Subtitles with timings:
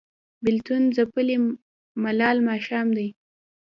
[0.43, 1.37] بیلتون ځپلی
[2.03, 3.07] ملال ماښام دی